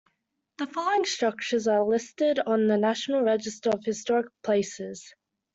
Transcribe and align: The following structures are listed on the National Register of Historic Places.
The 0.57 0.65
following 0.65 1.05
structures 1.05 1.67
are 1.67 1.83
listed 1.85 2.39
on 2.39 2.65
the 2.65 2.75
National 2.75 3.21
Register 3.21 3.69
of 3.69 3.83
Historic 3.85 4.25
Places. 4.41 5.13